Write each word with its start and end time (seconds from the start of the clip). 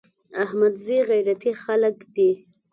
احمدزي 0.43 0.97
غيرتي 1.09 1.51
خلک 1.63 1.97
دي. 2.15 2.31